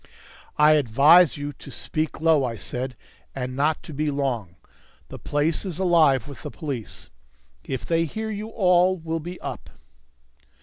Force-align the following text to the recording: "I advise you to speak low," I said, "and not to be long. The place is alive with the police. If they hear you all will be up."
"I 0.57 0.71
advise 0.71 1.37
you 1.37 1.53
to 1.53 1.69
speak 1.69 2.21
low," 2.21 2.43
I 2.43 2.57
said, 2.57 2.95
"and 3.35 3.55
not 3.55 3.83
to 3.83 3.93
be 3.93 4.09
long. 4.09 4.55
The 5.09 5.19
place 5.19 5.63
is 5.63 5.77
alive 5.77 6.27
with 6.27 6.41
the 6.41 6.49
police. 6.49 7.11
If 7.63 7.85
they 7.85 8.05
hear 8.05 8.31
you 8.31 8.47
all 8.49 8.97
will 8.97 9.19
be 9.19 9.39
up." 9.41 9.69